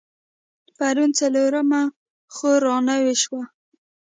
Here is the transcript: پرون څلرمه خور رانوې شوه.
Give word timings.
پرون 0.77 1.09
څلرمه 1.19 1.81
خور 2.35 2.59
رانوې 2.67 3.15
شوه. 3.23 3.43